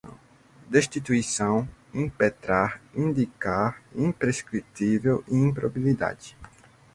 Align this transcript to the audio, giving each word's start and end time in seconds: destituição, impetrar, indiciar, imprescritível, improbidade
destituição, 0.67 1.69
impetrar, 1.93 2.81
indiciar, 2.95 3.79
imprescritível, 3.93 5.23
improbidade 5.27 6.35